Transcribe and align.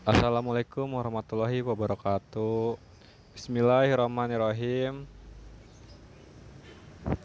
Assalamualaikum 0.00 0.96
warahmatullahi 0.96 1.60
wabarakatuh. 1.60 2.80
Bismillahirrahmanirrahim. 3.36 5.04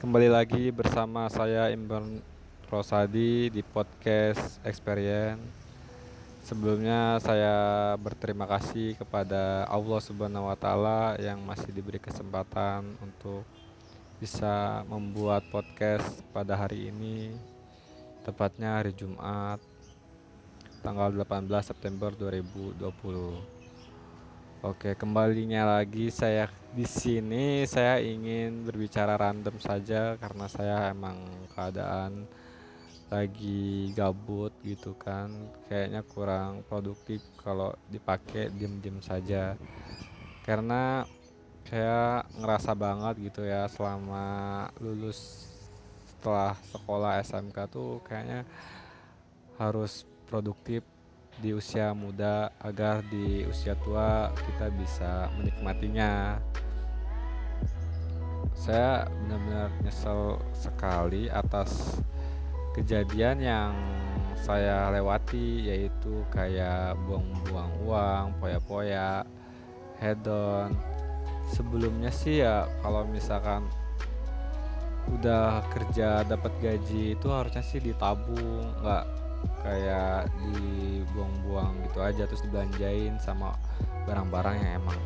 Kembali 0.03 0.27
lagi 0.27 0.75
bersama 0.75 1.31
saya 1.31 1.71
Imran 1.71 2.19
Rosadi 2.67 3.47
di 3.47 3.63
podcast 3.63 4.59
Experience. 4.67 5.39
Sebelumnya 6.43 7.15
saya 7.23 7.95
berterima 7.95 8.43
kasih 8.43 8.99
kepada 8.99 9.63
Allah 9.71 9.99
Subhanahu 10.03 10.51
wa 10.51 10.59
taala 10.59 11.15
yang 11.15 11.39
masih 11.47 11.71
diberi 11.71 12.03
kesempatan 12.03 12.83
untuk 12.99 13.47
bisa 14.19 14.83
membuat 14.91 15.47
podcast 15.47 16.19
pada 16.35 16.59
hari 16.59 16.91
ini 16.91 17.31
tepatnya 18.27 18.83
hari 18.83 18.91
Jumat 18.91 19.63
tanggal 20.85 21.09
18 21.09 21.49
September 21.65 22.13
2020. 22.13 22.77
Oke, 24.61 24.93
kembalinya 24.93 25.81
lagi 25.81 26.13
saya 26.13 26.45
di 26.77 26.85
sini. 26.85 27.65
Saya 27.65 27.97
ingin 27.97 28.69
berbicara 28.69 29.17
random 29.17 29.57
saja 29.57 30.13
karena 30.21 30.45
saya 30.45 30.93
emang 30.93 31.17
keadaan 31.57 32.29
lagi 33.09 33.89
gabut 33.97 34.53
gitu 34.61 34.93
kan. 34.93 35.33
Kayaknya 35.65 36.05
kurang 36.05 36.61
produktif 36.69 37.25
kalau 37.41 37.73
dipakai 37.89 38.53
diem-diem 38.53 39.01
saja. 39.01 39.57
Karena 40.45 41.01
saya 41.65 42.21
ngerasa 42.37 42.77
banget 42.77 43.33
gitu 43.33 43.41
ya 43.41 43.65
selama 43.65 44.69
lulus 44.77 45.49
setelah 46.05 46.53
sekolah 46.69 47.17
SMK 47.25 47.57
tuh 47.73 48.05
kayaknya 48.05 48.45
harus 49.57 50.05
produktif 50.25 50.81
di 51.39 51.51
usia 51.51 51.91
muda 51.91 52.51
agar 52.59 53.03
di 53.07 53.43
usia 53.47 53.75
tua 53.79 54.31
kita 54.33 54.71
bisa 54.71 55.27
menikmatinya 55.35 56.39
saya 58.55 59.05
benar-benar 59.05 59.69
nyesel 59.83 60.39
sekali 60.55 61.27
atas 61.27 61.99
kejadian 62.71 63.37
yang 63.43 63.71
saya 64.41 64.89
lewati 64.93 65.69
yaitu 65.69 66.21
kayak 66.29 66.93
buang-buang 67.07 67.71
uang, 67.83 68.25
poya-poya, 68.37 69.25
hedon. 69.97 70.75
Sebelumnya 71.49 72.09
sih 72.09 72.41
ya 72.41 72.65
kalau 72.81 73.05
misalkan 73.05 73.65
udah 75.13 75.61
kerja 75.69 76.25
dapat 76.25 76.49
gaji 76.61 77.13
itu 77.13 77.27
harusnya 77.29 77.61
sih 77.61 77.77
ditabung, 77.77 78.65
nggak 78.81 79.05
kayak 79.65 80.29
dibuang-buang 80.39 81.89
gitu 81.89 81.99
aja 82.01 82.23
terus 82.29 82.45
dibelanjain 82.45 83.17
sama 83.17 83.57
barang-barang 84.05 84.55
yang 84.61 84.71
emang 84.85 84.99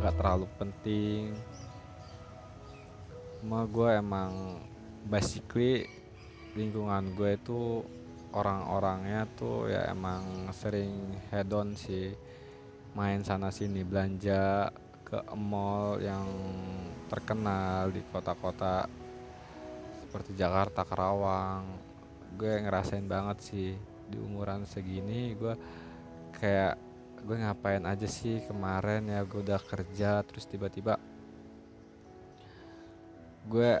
nggak 0.00 0.14
terlalu 0.20 0.46
penting. 0.60 1.32
Cuma 3.40 3.64
gue 3.68 3.90
emang 3.96 4.60
basically 5.08 5.88
lingkungan 6.56 7.12
gue 7.16 7.36
itu 7.36 7.84
orang-orangnya 8.34 9.28
tuh 9.38 9.70
ya 9.70 9.88
emang 9.88 10.50
sering 10.50 11.14
hedon 11.30 11.76
sih 11.78 12.10
main 12.94 13.22
sana 13.22 13.50
sini 13.50 13.82
belanja 13.82 14.70
ke 15.02 15.18
mall 15.36 15.98
yang 16.02 16.26
terkenal 17.10 17.90
di 17.90 18.02
kota-kota 18.10 18.88
seperti 20.14 20.38
Jakarta, 20.38 20.86
Karawang. 20.86 21.66
Gue 22.34 22.60
ngerasain 22.60 23.06
banget 23.06 23.38
sih 23.40 23.68
di 24.10 24.16
umuran 24.18 24.66
segini. 24.66 25.34
Gue 25.38 25.54
kayak 26.34 26.76
gue 27.24 27.36
ngapain 27.40 27.80
aja 27.88 28.04
sih 28.04 28.44
kemarin 28.44 29.08
ya 29.08 29.24
gue 29.24 29.40
udah 29.40 29.56
kerja 29.56 30.20
terus 30.28 30.44
tiba-tiba 30.44 31.00
gue 33.48 33.80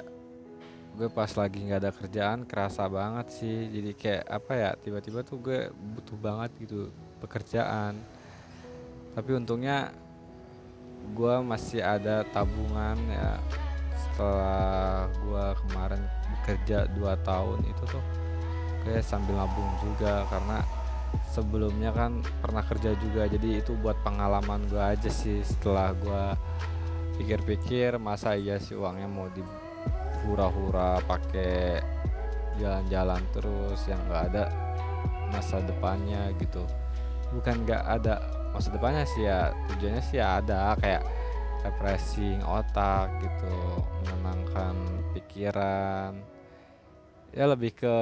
gue 0.94 1.08
pas 1.12 1.28
lagi 1.34 1.58
nggak 1.60 1.80
ada 1.82 1.92
kerjaan 1.92 2.46
kerasa 2.46 2.86
banget 2.86 3.26
sih. 3.34 3.68
Jadi 3.68 3.90
kayak 3.98 4.24
apa 4.30 4.52
ya 4.54 4.70
tiba-tiba 4.78 5.20
tuh 5.26 5.42
gue 5.42 5.60
butuh 5.74 6.16
banget 6.16 6.50
gitu 6.62 6.88
pekerjaan. 7.20 7.98
Tapi 9.12 9.30
untungnya 9.34 9.90
gue 11.12 11.34
masih 11.42 11.82
ada 11.82 12.22
tabungan 12.30 12.96
ya. 13.10 13.36
Setelah 13.94 15.10
gue 15.10 15.46
kemarin 15.66 16.02
bekerja 16.38 16.86
2 16.94 17.26
tahun 17.26 17.58
itu 17.66 17.84
tuh 17.90 18.04
gue 18.84 19.00
sambil 19.00 19.40
nabung 19.40 19.72
juga 19.80 20.28
karena 20.28 20.60
sebelumnya 21.32 21.90
kan 21.90 22.20
pernah 22.44 22.62
kerja 22.62 22.92
juga. 23.00 23.26
Jadi 23.26 23.64
itu 23.64 23.72
buat 23.80 23.96
pengalaman 24.04 24.68
gue 24.68 24.80
aja 24.80 25.10
sih 25.10 25.40
setelah 25.40 25.96
gue 25.96 26.24
pikir-pikir 27.18 27.96
masa 27.96 28.34
iya 28.34 28.58
sih 28.58 28.74
uangnya 28.74 29.08
mau 29.08 29.30
di 29.30 29.42
hura-hura 30.26 30.98
pakai 31.04 31.78
jalan-jalan 32.58 33.22
terus 33.34 33.80
yang 33.86 33.98
nggak 34.06 34.22
ada 34.34 34.44
masa 35.30 35.58
depannya 35.62 36.30
gitu. 36.38 36.62
Bukan 37.34 37.66
nggak 37.66 37.82
ada 37.82 38.22
masa 38.54 38.70
depannya 38.70 39.02
sih 39.06 39.26
ya 39.26 39.50
tujuannya 39.70 40.02
sih 40.06 40.18
ya 40.22 40.38
ada 40.38 40.78
kayak 40.78 41.02
refreshing 41.64 42.38
otak 42.44 43.10
gitu 43.18 43.54
menenangkan 44.04 44.74
pikiran. 45.16 46.12
Ya 47.34 47.50
lebih 47.50 47.74
ke 47.74 47.96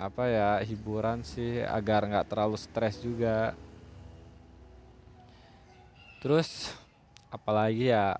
apa 0.00 0.24
ya 0.32 0.50
hiburan 0.64 1.20
sih 1.20 1.60
agar 1.60 2.08
nggak 2.08 2.32
terlalu 2.32 2.56
stres 2.56 2.96
juga. 3.04 3.52
Terus 6.24 6.72
apalagi 7.28 7.92
ya 7.92 8.16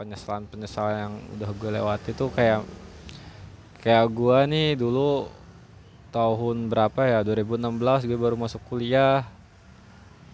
penyesalan-penyesalan 0.00 0.96
yang 0.96 1.14
udah 1.36 1.50
gue 1.52 1.70
lewati 1.72 2.10
tuh 2.16 2.32
kayak 2.32 2.64
kayak 3.84 4.06
gue 4.08 4.38
nih 4.48 4.70
dulu 4.76 5.28
tahun 6.12 6.72
berapa 6.72 7.00
ya 7.04 7.20
2016 7.20 8.08
gue 8.08 8.18
baru 8.18 8.36
masuk 8.36 8.60
kuliah 8.68 9.24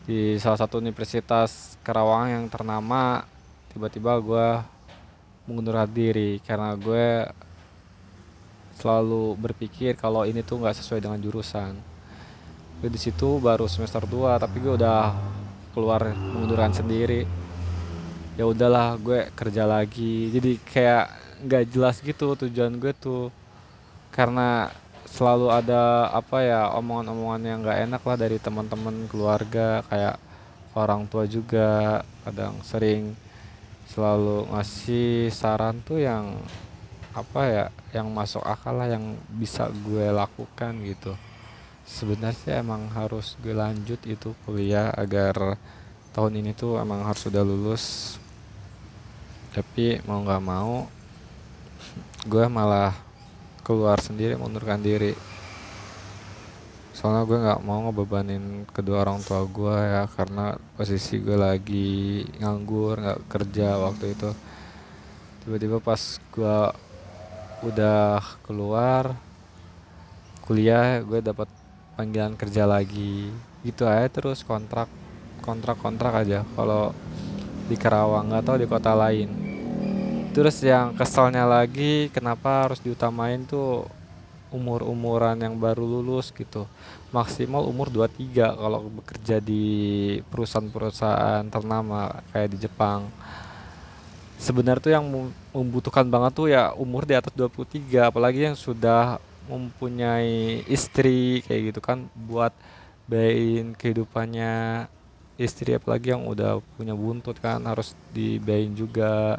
di 0.06 0.38
salah 0.38 0.58
satu 0.58 0.82
universitas 0.82 1.78
Karawang 1.86 2.34
yang 2.34 2.44
ternama 2.50 3.22
tiba-tiba 3.70 4.18
gue 4.18 4.48
mengundurkan 5.46 5.90
diri 5.90 6.38
karena 6.42 6.74
gue 6.74 7.30
selalu 8.78 9.36
berpikir 9.36 9.94
kalau 9.98 10.24
ini 10.24 10.40
tuh 10.40 10.60
nggak 10.62 10.76
sesuai 10.78 11.02
dengan 11.04 11.20
jurusan. 11.20 11.76
Gue 12.82 12.90
di 12.90 12.98
situ 12.98 13.38
baru 13.38 13.70
semester 13.70 14.02
2 14.02 14.42
tapi 14.42 14.58
gue 14.58 14.74
udah 14.74 15.14
keluar 15.70 16.12
mengundurkan 16.12 16.74
sendiri. 16.74 17.24
Ya 18.34 18.48
udahlah 18.48 18.96
gue 18.98 19.28
kerja 19.36 19.68
lagi. 19.68 20.32
Jadi 20.32 20.58
kayak 20.66 21.06
nggak 21.46 21.64
jelas 21.70 22.02
gitu 22.02 22.34
tujuan 22.34 22.74
gue 22.80 22.92
tuh. 22.96 23.30
Karena 24.10 24.68
selalu 25.06 25.52
ada 25.52 26.08
apa 26.10 26.40
ya 26.40 26.72
omongan-omongan 26.80 27.42
yang 27.44 27.58
nggak 27.62 27.80
enak 27.86 28.02
lah 28.02 28.16
dari 28.16 28.36
teman-teman 28.40 29.06
keluarga 29.06 29.84
kayak 29.86 30.16
orang 30.74 31.06
tua 31.06 31.28
juga. 31.28 32.02
Kadang 32.26 32.58
sering 32.66 33.14
selalu 33.92 34.48
ngasih 34.50 35.28
saran 35.28 35.84
tuh 35.84 36.00
yang 36.00 36.34
apa 37.12 37.40
ya 37.44 37.66
yang 37.92 38.08
masuk 38.08 38.40
akal 38.40 38.72
lah 38.72 38.88
yang 38.88 39.16
bisa 39.28 39.68
gue 39.68 40.08
lakukan 40.08 40.80
gitu. 40.84 41.12
Sebenarnya 41.84 42.64
emang 42.64 42.88
harus 42.96 43.36
gue 43.44 43.52
lanjut 43.52 44.00
itu 44.08 44.32
kuliah 44.48 44.88
agar 44.96 45.60
tahun 46.16 46.40
ini 46.40 46.56
tuh 46.56 46.80
emang 46.80 47.04
harus 47.04 47.28
sudah 47.28 47.44
lulus. 47.44 48.16
Tapi 49.52 50.00
mau 50.08 50.24
nggak 50.24 50.44
mau 50.44 50.88
gue 52.24 52.44
malah 52.48 52.96
keluar 53.60 54.00
sendiri 54.00 54.40
mundurkan 54.40 54.80
diri. 54.80 55.12
Soalnya 56.96 57.28
gue 57.28 57.38
nggak 57.44 57.60
mau 57.60 57.84
ngebebanin 57.88 58.64
kedua 58.72 59.04
orang 59.04 59.20
tua 59.20 59.44
gue 59.44 59.76
ya 59.76 60.08
karena 60.08 60.56
posisi 60.78 61.20
gue 61.20 61.36
lagi 61.36 62.24
nganggur 62.40 63.04
nggak 63.04 63.20
kerja 63.28 63.76
waktu 63.76 64.16
itu. 64.16 64.30
Tiba-tiba 65.44 65.82
pas 65.82 66.00
gue 66.32 66.56
udah 67.62 68.18
keluar 68.42 69.14
kuliah 70.42 70.98
gue 71.06 71.22
dapat 71.22 71.46
panggilan 71.94 72.34
kerja 72.34 72.66
lagi. 72.66 73.30
Gitu 73.62 73.86
aja 73.86 74.10
terus 74.10 74.42
kontrak 74.42 74.90
kontrak 75.40 75.78
kontrak 75.78 76.26
aja. 76.26 76.42
Kalau 76.58 76.90
di 77.70 77.78
Karawang 77.78 78.34
tahu 78.42 78.58
di 78.60 78.66
kota 78.66 78.92
lain. 78.92 79.30
Terus 80.32 80.58
yang 80.64 80.96
kesalnya 80.98 81.46
lagi 81.46 82.10
kenapa 82.10 82.66
harus 82.66 82.80
diutamain 82.80 83.44
tuh 83.46 83.86
umur-umuran 84.52 85.38
yang 85.40 85.56
baru 85.56 85.86
lulus 85.86 86.34
gitu. 86.34 86.68
Maksimal 87.12 87.64
umur 87.64 87.92
23 87.92 88.56
kalau 88.56 88.88
bekerja 89.00 89.40
di 89.40 89.64
perusahaan-perusahaan 90.28 91.44
ternama 91.48 92.20
kayak 92.32 92.48
di 92.52 92.58
Jepang 92.64 93.08
sebenarnya 94.42 94.82
tuh 94.82 94.92
yang 94.92 95.06
membutuhkan 95.54 96.06
banget 96.10 96.32
tuh 96.34 96.48
ya 96.50 96.74
umur 96.74 97.06
di 97.06 97.14
atas 97.14 97.30
23 97.38 98.10
apalagi 98.10 98.50
yang 98.50 98.58
sudah 98.58 99.22
mempunyai 99.46 100.66
istri 100.66 101.46
kayak 101.46 101.70
gitu 101.70 101.80
kan 101.82 102.10
buat 102.26 102.50
bayain 103.06 103.74
kehidupannya 103.78 104.86
istri 105.38 105.78
apalagi 105.78 106.14
yang 106.14 106.26
udah 106.26 106.58
punya 106.74 106.94
buntut 106.94 107.38
kan 107.38 107.62
harus 107.62 107.94
dibayain 108.10 108.74
juga. 108.74 109.38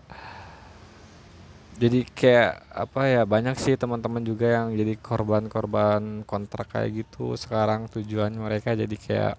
Jadi 1.74 2.06
kayak 2.06 2.70
apa 2.70 3.02
ya 3.10 3.22
banyak 3.26 3.58
sih 3.58 3.74
teman-teman 3.76 4.22
juga 4.22 4.46
yang 4.62 4.78
jadi 4.78 4.94
korban-korban 5.00 6.24
kontrak 6.24 6.70
kayak 6.70 7.04
gitu. 7.04 7.34
Sekarang 7.36 7.90
tujuan 7.92 8.32
mereka 8.36 8.78
jadi 8.78 8.96
kayak 8.96 9.36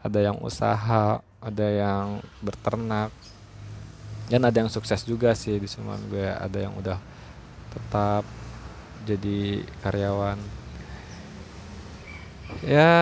ada 0.00 0.18
yang 0.22 0.38
usaha 0.40 1.20
ada 1.42 1.66
yang 1.66 2.22
berternak 2.38 3.10
dan 4.32 4.48
ada 4.48 4.64
yang 4.64 4.72
sukses 4.72 5.04
juga 5.04 5.36
sih 5.36 5.60
di 5.60 5.68
semua 5.68 6.00
gue 6.08 6.24
ada 6.24 6.56
yang 6.56 6.72
udah 6.80 6.96
tetap 7.68 8.24
jadi 9.04 9.60
karyawan. 9.84 10.40
Ya 12.64 12.96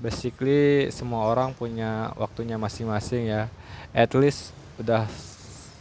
basically 0.00 0.88
semua 0.96 1.28
orang 1.28 1.52
punya 1.52 2.16
waktunya 2.16 2.56
masing-masing 2.56 3.28
ya. 3.28 3.52
At 3.92 4.16
least 4.16 4.56
udah 4.80 5.04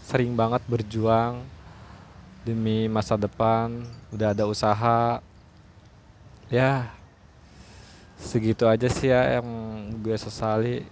sering 0.03 0.35
banget 0.35 0.59
berjuang 0.68 1.47
demi 2.44 2.91
masa 2.91 3.15
depan 3.15 3.80
udah 4.12 4.35
ada 4.35 4.44
usaha. 4.44 5.23
Ya 6.51 6.91
segitu 8.19 8.68
aja 8.68 8.91
sih 8.91 9.07
ya 9.07 9.39
yang 9.39 9.47
gue 10.03 10.19
sesali. 10.19 10.83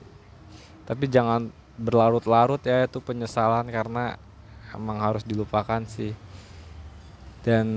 Tapi 0.87 1.11
jangan 1.11 1.51
berlarut-larut 1.75 2.59
ya 2.63 2.87
itu 2.87 3.03
penyesalan 3.03 3.67
karena 3.67 4.15
emang 4.71 4.97
harus 4.99 5.23
dilupakan 5.27 5.83
sih. 5.87 6.15
Dan 7.45 7.67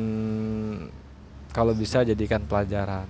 kalau 1.53 1.77
bisa 1.77 2.07
jadikan 2.07 2.41
pelajaran. 2.47 3.05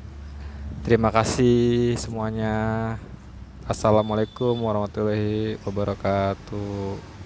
Terima 0.82 1.12
kasih 1.12 1.94
semuanya. 2.00 2.96
Assalamualaikum 3.68 4.56
warahmatullahi 4.56 5.60
wabarakatuh 5.60 7.17